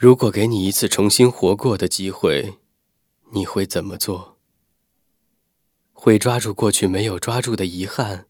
[0.00, 2.58] 如果给你一次重新活过的机会，
[3.32, 4.38] 你会怎么做？
[5.92, 8.28] 会抓住过去没有抓住的遗憾，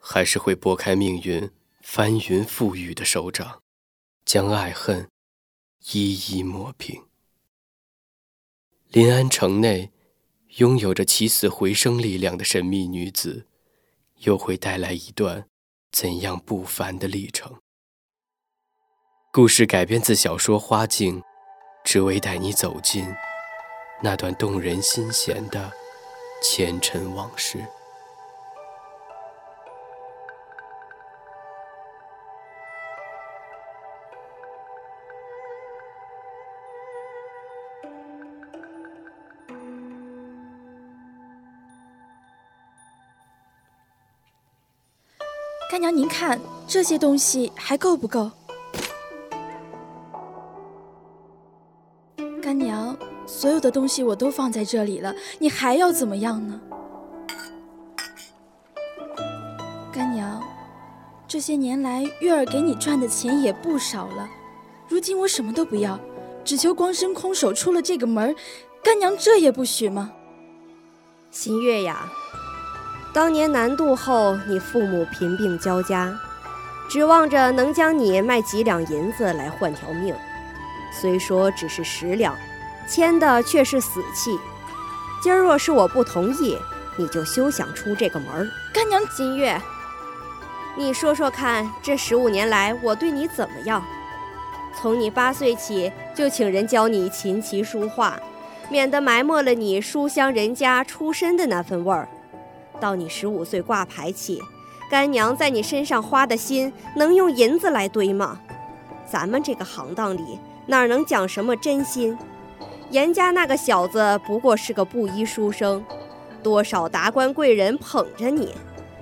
[0.00, 1.48] 还是会拨开命运
[1.80, 3.62] 翻云覆雨的手掌，
[4.24, 5.08] 将爱恨
[5.92, 7.04] 一一抹平？
[8.88, 9.92] 临安城内
[10.56, 13.46] 拥有着起死回生力量的神秘女子，
[14.22, 15.48] 又会带来一段
[15.92, 17.60] 怎样不凡的历程？
[19.34, 21.20] 故事改编自小说《花镜》，
[21.82, 23.04] 只为带你走进
[24.00, 25.72] 那段动人心弦的
[26.40, 27.58] 前尘往事。
[45.68, 48.30] 干娘，您看这些东西还够不够？
[52.54, 56.60] 干娘，所有的东西我都放在这里了，你还要怎么样呢？
[59.92, 60.40] 干娘，
[61.26, 64.28] 这些年来月儿给你赚的钱也不少了，
[64.86, 65.98] 如今我什么都不要，
[66.44, 68.32] 只求光身空手出了这个门
[68.84, 70.12] 干娘这也不许吗？
[71.32, 72.08] 新月呀，
[73.12, 76.16] 当年南渡后，你父母贫病交加，
[76.88, 80.14] 指望着能将你卖几两银子来换条命。
[81.00, 82.36] 虽说只是十两，
[82.88, 84.38] 签的却是死契。
[85.22, 86.56] 今儿若是我不同意，
[86.96, 88.48] 你就休想出这个门儿。
[88.72, 89.60] 干娘金月，
[90.76, 93.84] 你说说看，这十五年来我对你怎么样？
[94.76, 98.18] 从你八岁起就请人教你琴棋书画，
[98.68, 102.08] 免得埋没了你书香人家出身的那份味儿。
[102.80, 104.40] 到你十五岁挂牌起，
[104.90, 108.40] 干娘在你身上花的心能用银子来堆吗？
[109.10, 110.38] 咱们这个行当里。
[110.66, 112.16] 哪能讲什么真心？
[112.90, 115.84] 严家那个小子不过是个布衣书生，
[116.42, 118.54] 多少达官贵人捧着你，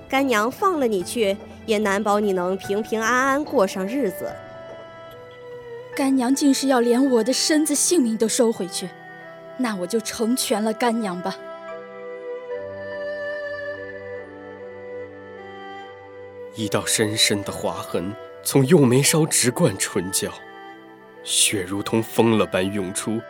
[0.09, 4.31] 干娘放了你去，也难保你能平平安安过上日子。
[5.95, 8.89] 干娘竟是要连我的身子性命都收回去，
[9.57, 11.35] 那我就成全了干娘吧。
[16.55, 20.31] 一道深深的划痕从右眉梢直贯唇角。
[21.23, 23.21] 血如同疯了般涌出，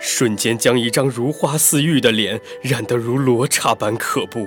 [0.00, 4.46] 瞬间将一张如花似玉的脸染得如罗刹般可怖。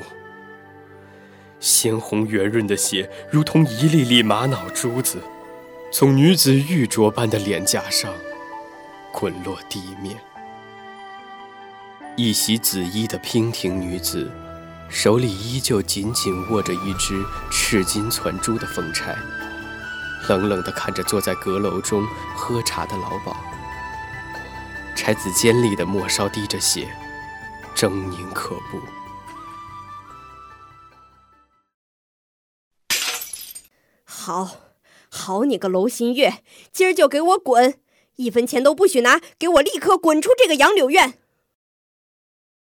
[1.59, 5.21] 鲜红圆润的血如同一粒粒玛瑙珠子，
[5.91, 8.13] 从女子玉镯般的脸颊上
[9.11, 10.15] 滚落地面。
[12.15, 14.31] 一袭紫衣的娉婷女子，
[14.89, 19.17] 手里依旧紧紧握着一只赤金攒珠的凤钗。
[20.27, 23.35] 冷冷地看着坐在阁楼中喝茶的老鸨，
[24.95, 26.87] 钗子尖利的末梢滴着血，
[27.75, 28.81] 狰狞可怖。
[34.03, 34.57] 好，
[35.09, 37.79] 好你个娄新月，今儿就给我滚，
[38.17, 41.17] 一分钱都不许拿，给我立刻滚出这个杨柳院！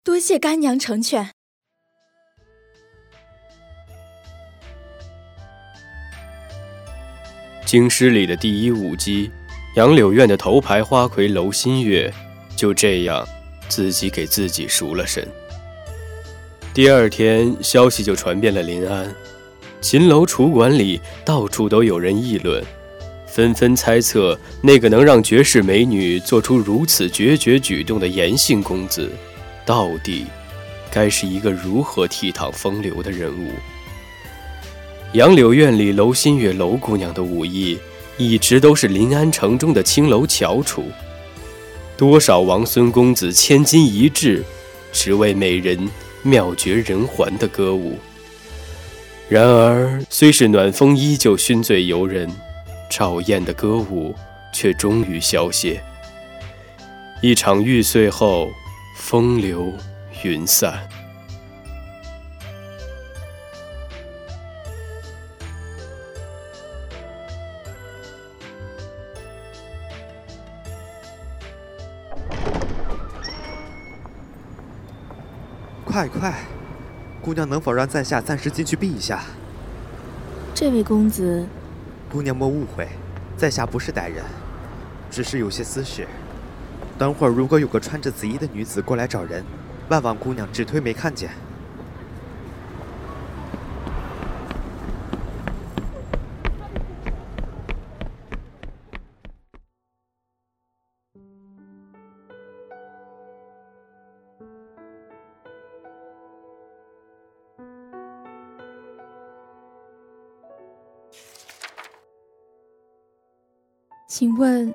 [0.03, 1.33] 多谢干娘成全。
[7.65, 9.31] 京师里的第一舞姬，
[9.75, 12.13] 杨柳院的头牌花魁娄新月，
[12.55, 13.27] 就这样
[13.67, 15.27] 自己给自己赎了身。
[16.75, 19.11] 第二天，消息就传遍了临安，
[19.81, 22.63] 秦楼楚馆里到处都有人议论，
[23.27, 29.11] 纷纷猜测那个能让绝世美女做出如此决绝举动的严姓公子，
[29.65, 30.27] 到底
[30.91, 33.49] 该是一个如何倜傥风流的人物。
[35.15, 37.79] 杨柳院里，娄新月娄姑娘的武艺
[38.17, 40.83] 一直都是临安城中的青楼翘楚。
[41.95, 44.43] 多少王孙公子千金一掷，
[44.91, 45.89] 只为美人
[46.21, 47.97] 妙绝人寰的歌舞。
[49.29, 52.29] 然而，虽是暖风依旧熏醉游人，
[52.89, 54.13] 赵燕的歌舞
[54.53, 55.81] 却终于消歇。
[57.21, 58.49] 一场玉碎后，
[58.97, 59.71] 风流
[60.25, 60.85] 云散。
[75.95, 76.33] 快快，
[77.21, 79.23] 姑娘能否让在下暂时进去避一下？
[80.53, 81.47] 这位公子，
[82.11, 82.89] 姑娘莫误会，
[83.37, 84.21] 在下不是歹人，
[85.09, 86.05] 只是有些私事。
[86.97, 89.41] 等会儿如果有个穿着紫衣的女子过来找人，
[89.87, 91.29] 万望姑娘只推没看见。
[114.17, 114.73] 请问，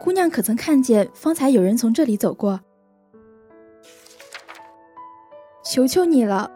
[0.00, 2.58] 姑娘可曾看见方才有人从这里走过？
[5.62, 6.50] 求求你了，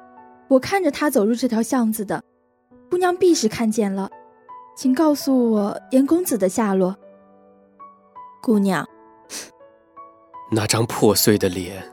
[0.48, 2.24] 我看着他走入这条巷子的，
[2.90, 4.08] 姑娘必是看见了，
[4.74, 6.96] 请告诉我严公子的下落。
[8.40, 8.88] 姑娘，
[10.50, 11.86] 那张破碎的脸，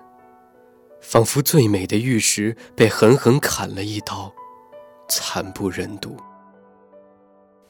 [1.01, 4.31] 仿佛最美的玉石被狠狠砍了一刀，
[5.09, 6.15] 惨不忍睹。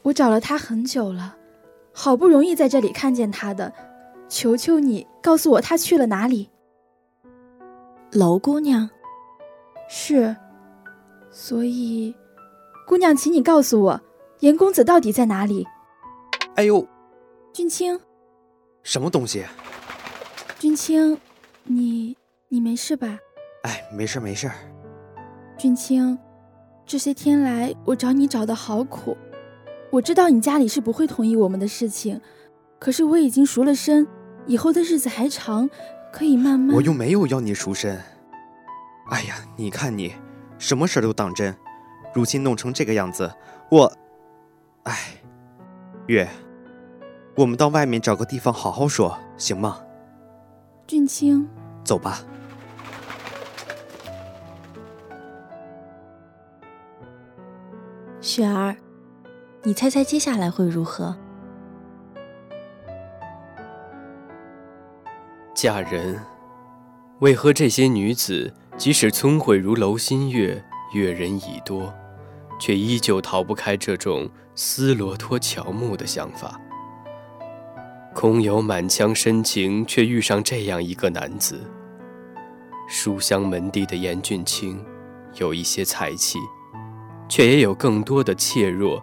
[0.03, 1.37] 我找了他很久了。
[1.93, 3.71] 好不容易在这里看见他的，
[4.27, 6.49] 求求你告诉我他去了哪里。
[8.11, 8.89] 楼姑娘，
[9.87, 10.35] 是，
[11.31, 12.15] 所以，
[12.87, 14.01] 姑娘，请你告诉我，
[14.39, 15.67] 严公子到底在哪里？
[16.55, 16.87] 哎呦，
[17.51, 17.99] 君清，
[18.83, 19.45] 什么东西？
[20.59, 21.17] 君清，
[21.63, 22.17] 你
[22.49, 23.19] 你没事吧？
[23.63, 24.51] 哎，没事没事。
[25.57, 26.17] 君清，
[26.85, 29.17] 这些天来我找你找的好苦。
[29.93, 32.19] 我知道你家里是不会同意我们的事情，
[32.79, 34.07] 可是我已经赎了身，
[34.47, 35.69] 以后的日子还长，
[36.11, 36.75] 可以慢慢。
[36.75, 38.01] 我又没有要你赎身。
[39.11, 40.15] 哎呀，你看你，
[40.57, 41.55] 什么事都当真，
[42.11, 43.31] 如今弄成这个样子，
[43.69, 43.93] 我……
[44.85, 44.97] 哎，
[46.07, 46.27] 月，
[47.35, 49.79] 我们到外面找个地方好好说，行吗？
[50.87, 51.47] 俊清，
[51.83, 52.19] 走吧。
[58.19, 58.75] 雪儿。
[59.65, 61.15] 你猜猜接下来会如何？
[65.55, 66.19] 嫁人，
[67.19, 70.61] 为何这些女子即使聪慧如楼心月，
[70.93, 71.93] 阅人已多，
[72.59, 76.59] 却依旧逃不开这种丝罗托乔木的想法？
[78.13, 81.57] 空有满腔深情，却遇上这样一个男子。
[82.89, 84.83] 书香门第的严俊清，
[85.35, 86.37] 有一些才气，
[87.29, 89.01] 却也有更多的怯弱。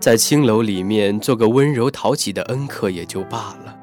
[0.00, 3.76] 在青楼里面做个温柔讨喜的恩客也就罢了，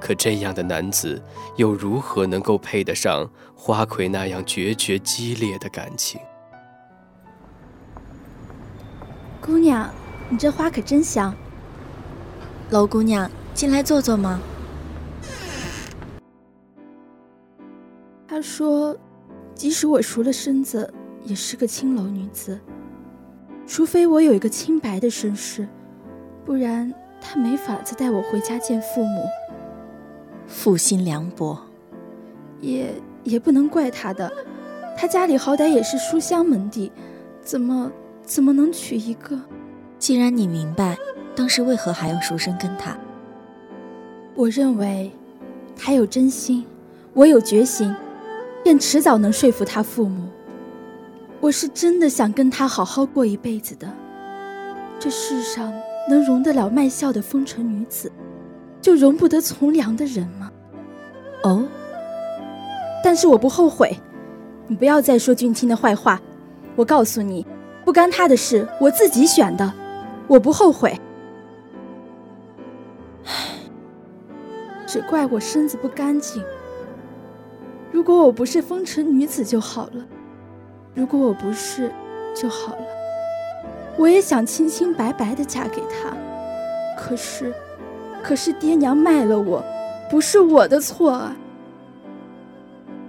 [0.00, 1.22] 可这样的男子
[1.56, 6.18] 又如何能够配得上花魁那样决绝激烈的感情？
[9.42, 9.90] 姑娘，
[10.30, 11.34] 你这花可真香。
[12.70, 14.40] 楼姑娘，进来坐坐吗？
[18.26, 18.96] 他说，
[19.54, 20.90] 即使我赎了身子，
[21.24, 22.58] 也是个青楼女子。
[23.70, 25.64] 除非我有一个清白的身世，
[26.44, 29.22] 不然他没法再带我回家见父母。
[30.48, 31.56] 负心凉薄，
[32.60, 34.28] 也也不能怪他的，
[34.98, 36.90] 他家里好歹也是书香门第，
[37.42, 37.92] 怎么
[38.24, 39.38] 怎么能娶一个？
[40.00, 40.98] 既然你明白，
[41.36, 42.98] 当时为何还要赎身跟他？
[44.34, 45.12] 我认为，
[45.76, 46.66] 他有真心，
[47.14, 47.94] 我有决心，
[48.64, 50.26] 便迟早能说服他父母。
[51.40, 53.90] 我是真的想跟他好好过一辈子的。
[54.98, 55.72] 这世上
[56.08, 58.12] 能容得了卖笑的风尘女子，
[58.82, 60.50] 就容不得从良的人吗？
[61.42, 61.66] 哦，
[63.02, 63.96] 但是我不后悔。
[64.66, 66.20] 你不要再说俊清的坏话。
[66.76, 67.44] 我告诉你，
[67.84, 69.72] 不干他的事，我自己选的，
[70.28, 70.98] 我不后悔。
[74.86, 76.44] 只怪我身子不干净。
[77.90, 80.06] 如果我不是风尘女子就好了。
[80.94, 81.92] 如果我不是，
[82.34, 82.82] 就好了。
[83.96, 86.16] 我也想清清白白的嫁给他，
[86.96, 87.52] 可是，
[88.22, 89.62] 可是爹娘卖了我，
[90.10, 91.36] 不是我的错啊。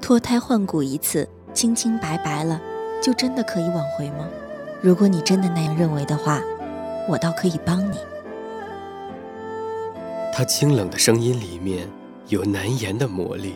[0.02, 2.60] 脱胎换骨一次，清清白白了，
[3.02, 4.28] 就真的可以挽回吗？
[4.82, 6.42] 如果你真的那样认为的话，
[7.08, 7.98] 我倒可以帮你。
[10.34, 11.88] 他清冷的声音里面
[12.28, 13.56] 有难言的魔力，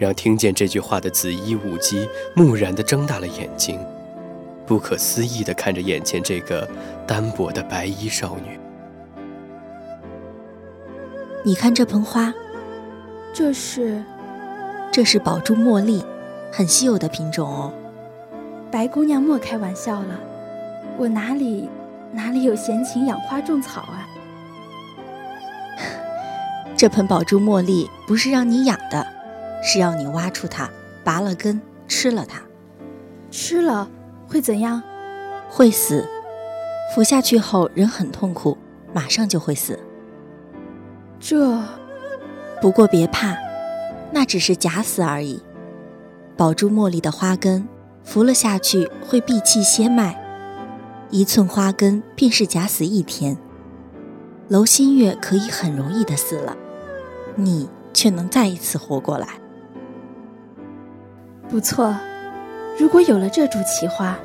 [0.00, 3.78] 让听见这句话的紫衣舞姬木然地睁大了眼睛，
[4.66, 6.66] 不可思议地看着眼前这个
[7.06, 8.58] 单薄的白衣少女。
[11.44, 12.32] 你看这盆花，
[13.34, 14.02] 这是，
[14.90, 16.02] 这是宝珠茉莉，
[16.50, 17.70] 很稀有的品种哦。
[18.70, 20.18] 白姑娘莫开玩笑了，
[20.96, 21.68] 我哪里
[22.10, 24.08] 哪里有闲情养花种草啊？
[26.74, 29.06] 这盆宝珠茉莉不是让你养的，
[29.62, 30.70] 是要你挖出它，
[31.04, 32.42] 拔了根，吃了它。
[33.30, 33.88] 吃了
[34.26, 34.82] 会怎样？
[35.48, 36.08] 会死。
[36.94, 38.58] 服下去后人很痛苦，
[38.92, 39.78] 马上就会死。
[41.20, 41.62] 这，
[42.60, 43.36] 不过别怕，
[44.12, 45.42] 那只是假死而已。
[46.36, 47.68] 宝珠茉莉的花根
[48.02, 50.18] 服了下去会闭气歇脉，
[51.10, 53.36] 一寸花根便是假死一天。
[54.48, 56.56] 楼心月可以很容易的死了。
[57.36, 59.28] 你却能再一次活过来，
[61.50, 61.94] 不错。
[62.78, 64.16] 如果有了这株奇花，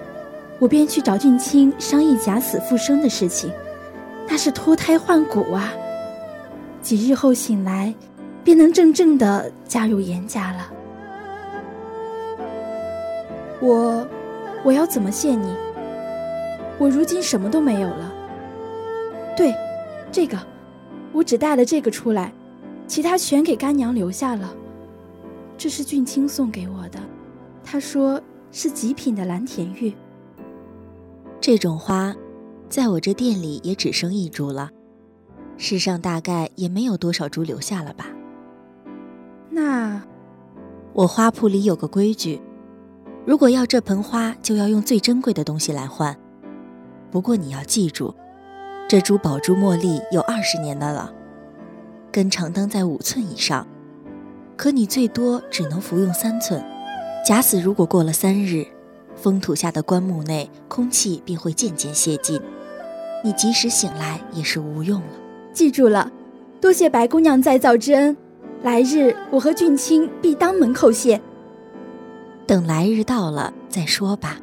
[0.60, 3.52] 我便去找俊卿商议假死复生的事情。
[4.28, 5.74] 那是脱胎换骨啊！
[6.82, 7.94] 几日后醒来，
[8.44, 10.72] 便能真正的嫁入严家了。
[13.60, 14.06] 我，
[14.64, 15.54] 我要怎么谢你？
[16.78, 18.14] 我如今什么都没有了。
[19.36, 19.54] 对，
[20.12, 20.38] 这个，
[21.12, 22.32] 我只带了这个出来。
[22.88, 24.54] 其他全给干娘留下了，
[25.58, 27.00] 这是俊卿送给我的，
[27.66, 29.92] 他说是极品的蓝田玉。
[31.42, 32.16] 这种花，
[32.70, 34.70] 在我这店里也只剩一株了，
[35.58, 38.06] 世上大概也没有多少株留下了吧。
[39.50, 40.02] 那，
[40.94, 42.40] 我花铺里有个规矩，
[43.26, 46.16] 如果要这盆花，就要用最珍贵的东西来换。
[47.12, 48.14] 不过你要记住，
[48.88, 51.12] 这株宝珠茉莉有二十年的了。
[52.12, 53.68] 根长当在五寸以上，
[54.56, 56.64] 可你最多只能服用三寸。
[57.26, 58.68] 假死如果过了三日，
[59.16, 62.40] 封土下的棺木内空气便会渐渐泄尽，
[63.24, 65.08] 你即使醒来也是无用了。
[65.52, 66.12] 记住了，
[66.62, 68.16] 多谢白姑娘再造之恩，
[68.62, 71.20] 来日我和俊卿必当门叩谢。
[72.46, 74.38] 等来日到了再说吧。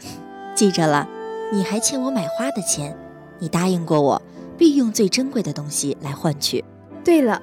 [0.56, 1.06] 记着了，
[1.52, 2.96] 你还欠我买花的钱，
[3.38, 4.22] 你答应过我，
[4.56, 6.64] 必用最珍贵的东西来换取。
[7.04, 7.42] 对了，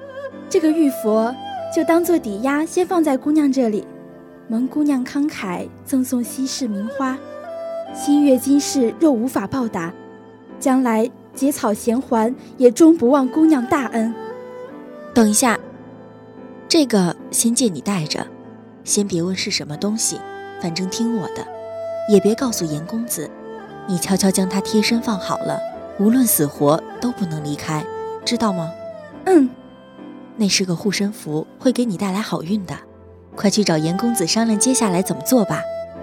[0.50, 1.32] 这个玉佛
[1.72, 3.86] 就当做抵押，先放在姑娘这里。
[4.46, 7.16] 蒙姑娘慷慨赠送稀世名花，
[7.94, 9.90] 新月今世若无法报答，
[10.60, 14.14] 将来结草衔环，也终不忘姑娘大恩。
[15.14, 15.58] 等一下，
[16.68, 18.26] 这个先借你带着，
[18.84, 20.20] 先别问是什么东西，
[20.60, 21.46] 反正听我的，
[22.10, 23.30] 也别告诉严公子。
[23.86, 25.58] 你悄悄将它贴身放好了，
[25.98, 27.82] 无论死活都不能离开，
[28.26, 28.70] 知道吗？
[29.24, 29.48] 嗯，
[30.36, 32.76] 那是个护身符，会给你带来好运的。
[33.36, 35.62] 快去找严公子商量接下来怎么做吧。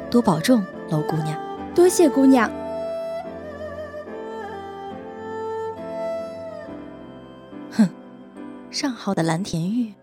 [0.10, 1.38] 多保重，楼姑娘。
[1.74, 2.52] 多谢姑娘。
[7.72, 7.90] 哼，
[8.70, 9.94] 上好的蓝田玉。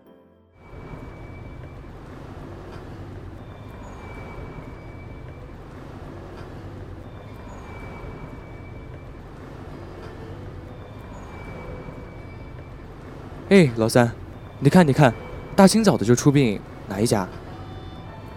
[13.49, 14.11] 哎，老三，
[14.59, 15.11] 你看，你看，
[15.55, 17.27] 大清早的就出殡，哪一家？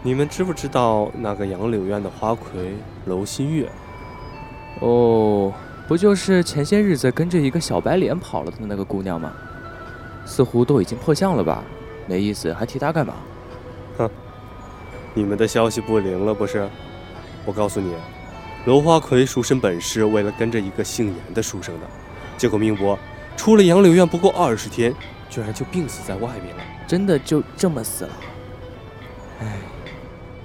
[0.03, 3.71] 你们知不知道那个杨柳院的花魁楼新月？
[4.81, 5.53] 哦，
[5.89, 9.33] 不就是前些日子跟着一个小白脸跑了的那个姑娘吗？
[10.25, 11.63] 似乎都已经破相了吧？
[12.07, 13.15] 没意思，还提她干嘛？
[13.97, 14.11] 哼，
[15.15, 16.69] 你们的消息不灵了不是？
[17.45, 17.95] 我告诉你，
[18.67, 21.87] 楼花魁书生本是为了跟着一个姓严的书生的，
[22.37, 22.99] 结果命薄。
[23.37, 24.95] 出了杨柳院不过二十天，
[25.31, 26.63] 居然就病死在外面了。
[26.87, 28.11] 真的就这么死了？
[29.43, 29.57] 唉，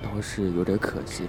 [0.01, 1.27] 倒是有点可惜。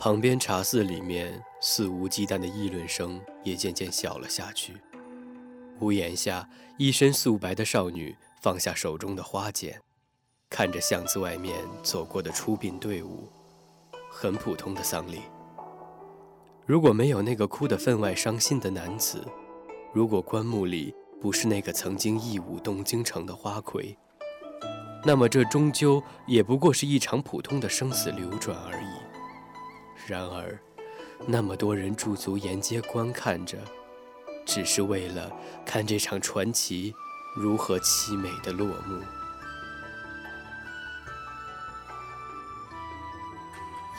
[0.00, 4.72] 旁边茶肆里面肆无忌惮的议论声也渐渐小了下去。
[5.80, 9.78] 屋檐下，一身素白的少女放下手中的花剪，
[10.48, 13.28] 看着巷子外面走过的出殡队伍，
[14.10, 15.20] 很普通的丧礼。
[16.64, 19.22] 如果没有那个哭得分外伤心的男子，
[19.92, 23.94] 如果棺木里不是那个曾经一舞动京城的花魁，
[25.04, 29.09] 那么这终究也不过是一场普通的生死流转而已。
[30.10, 30.58] 然而，
[31.24, 33.56] 那么多人驻足沿街观看着，
[34.44, 35.30] 只是为了
[35.64, 36.92] 看这场传奇
[37.36, 39.00] 如何凄美的落幕。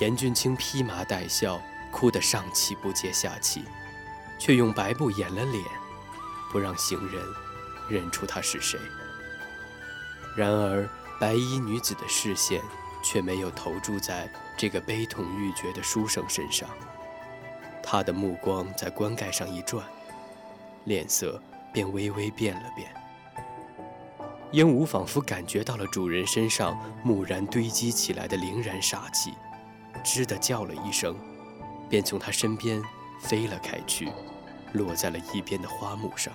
[0.01, 1.61] 严俊清披麻戴孝，
[1.93, 3.63] 哭得上气不接下气，
[4.37, 5.63] 却用白布掩了脸，
[6.51, 7.25] 不让行人
[7.87, 8.77] 认出他是谁。
[10.35, 10.89] 然而，
[11.21, 12.61] 白衣女子的视线
[13.03, 16.69] 却没有投注在这个悲痛欲绝的书生身上，
[17.81, 19.85] 他的目光在棺盖上一转，
[20.85, 21.41] 脸色
[21.73, 22.89] 便微微变了变。
[24.51, 29.33] 鹦鹉仿佛感觉到了主人身上蓦然堆积起来的凛然煞气。
[30.03, 31.15] 吱的叫了一声，
[31.87, 32.81] 便从他身边
[33.21, 34.11] 飞了开去，
[34.73, 36.33] 落在了一边的花木上。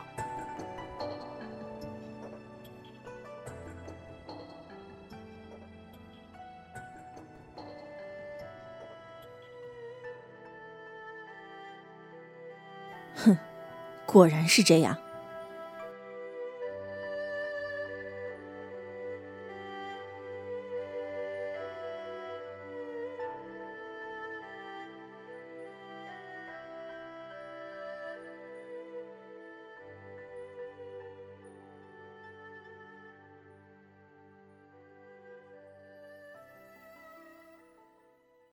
[14.17, 14.97] 果然是这样。